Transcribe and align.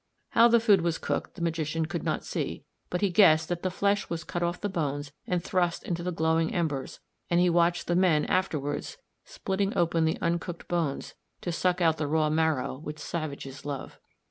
How 0.29 0.47
the 0.47 0.59
food 0.59 0.81
was 0.81 0.97
cooked 0.97 1.35
the 1.35 1.43
magician 1.43 1.85
could 1.85 2.01
not 2.01 2.23
see, 2.25 2.63
but 2.89 3.01
he 3.01 3.11
guessed 3.11 3.49
that 3.49 3.61
the 3.61 3.69
flesh 3.69 4.09
was 4.09 4.23
cut 4.23 4.41
off 4.41 4.59
the 4.59 4.67
bones 4.67 5.11
and 5.27 5.43
thrust 5.43 5.83
in 5.83 5.93
the 5.93 6.11
glowing 6.11 6.51
embers, 6.55 6.99
and 7.29 7.39
he 7.39 7.51
watched 7.51 7.85
the 7.85 7.95
men 7.95 8.25
afterwards 8.25 8.97
splitting 9.25 9.77
open 9.77 10.05
the 10.05 10.17
uncooked 10.19 10.67
bones 10.67 11.13
to 11.41 11.51
suck 11.51 11.81
out 11.81 11.97
the 11.97 12.07
raw 12.07 12.31
marrow 12.31 12.79
which 12.79 12.97
savages 12.97 13.63
love. 13.63 13.99